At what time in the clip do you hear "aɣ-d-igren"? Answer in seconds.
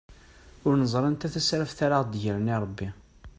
1.97-2.51